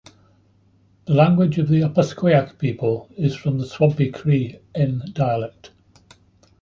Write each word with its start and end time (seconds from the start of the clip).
The 1.05 1.13
language 1.13 1.59
of 1.59 1.67
the 1.67 1.81
Opaskwayak 1.81 2.57
people 2.57 3.07
is 3.17 3.35
from 3.35 3.59
the 3.59 3.67
Swampy 3.67 4.09
Cree 4.09 4.57
"n"-dialect. 4.73 5.69